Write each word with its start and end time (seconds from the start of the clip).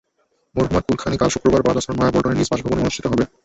মরহুমার 0.55 0.85
কুলখানি 0.87 1.15
কাল 1.17 1.29
শুক্রবার 1.31 1.61
বাদ 1.63 1.75
আসর 1.79 1.93
নয়াপল্টনের 1.95 2.37
নিজ 2.39 2.47
বাসভবনে 2.51 2.83
অনুষ্ঠিত 2.83 3.05
হবে। 3.07 3.23